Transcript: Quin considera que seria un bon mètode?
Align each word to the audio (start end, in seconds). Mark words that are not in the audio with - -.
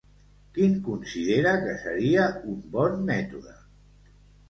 Quin 0.55 0.73
considera 0.87 1.53
que 1.67 1.77
seria 1.83 2.27
un 2.55 2.59
bon 2.75 3.01
mètode? 3.15 3.59